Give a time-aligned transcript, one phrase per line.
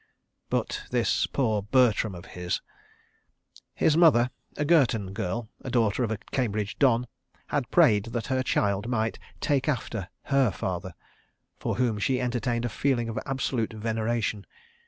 [0.49, 2.59] But this poor Bertram of his...
[3.75, 7.05] His mother, a Girton girl, and daughter of a Cambridge Don,
[7.49, 10.95] had prayed that her child might "take after" her father,
[11.59, 14.47] for whom she entertained a feeling of absolute veneration.